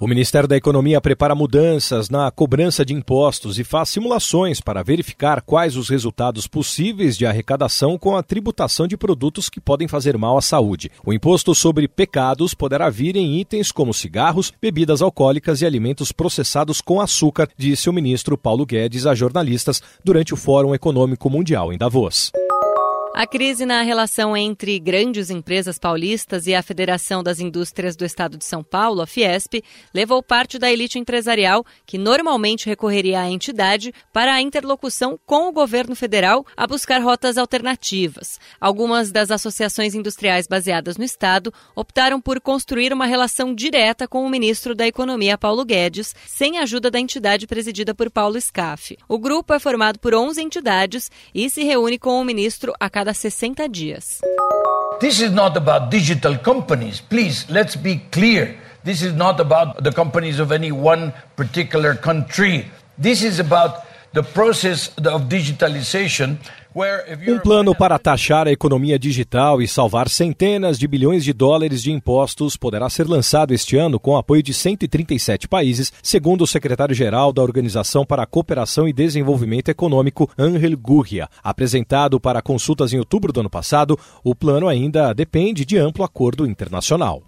[0.00, 5.42] O Ministério da Economia prepara mudanças na cobrança de impostos e faz simulações para verificar
[5.42, 10.38] quais os resultados possíveis de arrecadação com a tributação de produtos que podem fazer mal
[10.38, 10.88] à saúde.
[11.04, 16.80] O imposto sobre pecados poderá vir em itens como cigarros, bebidas alcoólicas e alimentos processados
[16.80, 21.78] com açúcar, disse o ministro Paulo Guedes a jornalistas durante o Fórum Econômico Mundial em
[21.78, 22.30] Davos.
[23.18, 28.38] A crise na relação entre grandes empresas paulistas e a Federação das Indústrias do Estado
[28.38, 29.54] de São Paulo, a Fiesp,
[29.92, 35.52] levou parte da elite empresarial, que normalmente recorreria à entidade, para a interlocução com o
[35.52, 38.38] governo federal a buscar rotas alternativas.
[38.60, 44.30] Algumas das associações industriais baseadas no Estado optaram por construir uma relação direta com o
[44.30, 48.96] ministro da Economia, Paulo Guedes, sem ajuda da entidade presidida por Paulo Scaff.
[49.08, 53.07] O grupo é formado por 11 entidades e se reúne com o ministro a cada
[53.08, 54.20] cada 60 dias.
[55.00, 57.00] This is not about digital companies.
[57.00, 58.60] Please, let's be clear.
[58.84, 62.66] This is not about the companies of any one particular country.
[62.98, 63.87] This is about
[67.26, 71.90] um plano para taxar a economia digital e salvar centenas de bilhões de dólares de
[71.90, 77.42] impostos poderá ser lançado este ano com apoio de 137 países, segundo o secretário-geral da
[77.42, 81.28] Organização para a Cooperação e Desenvolvimento Econômico, Angel Gurria.
[81.42, 86.46] Apresentado para consultas em outubro do ano passado, o plano ainda depende de amplo acordo
[86.46, 87.22] internacional.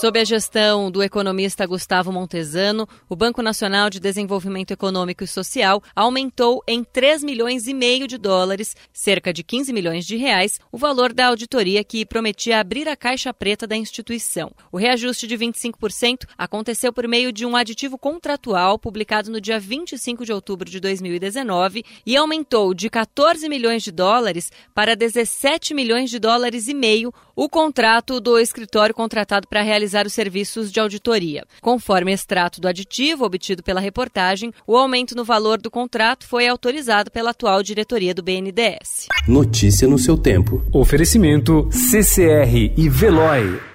[0.00, 5.80] Sob a gestão do economista Gustavo Montesano, o Banco Nacional de Desenvolvimento Econômico e Social
[5.94, 10.76] aumentou em 3 milhões e meio de dólares, cerca de 15 milhões de reais, o
[10.76, 14.50] valor da auditoria que prometia abrir a caixa preta da instituição.
[14.72, 20.24] O reajuste de 25% aconteceu por meio de um aditivo contratual publicado no dia 25
[20.24, 26.18] de outubro de 2019 e aumentou de 14 milhões de dólares para 17 milhões de
[26.18, 31.44] dólares e meio o contrato do escritório contratado para realizar os serviços de auditoria.
[31.60, 37.10] Conforme extrato do aditivo obtido pela reportagem, o aumento no valor do contrato foi autorizado
[37.10, 39.08] pela atual diretoria do BNDES.
[39.26, 40.64] Notícia no seu tempo.
[40.72, 43.73] Oferecimento CCR e Veloy.